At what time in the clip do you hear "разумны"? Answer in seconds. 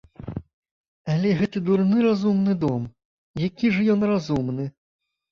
2.05-2.55, 4.13-4.65